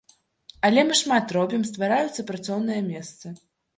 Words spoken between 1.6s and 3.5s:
ствараюцца працоўныя месцы.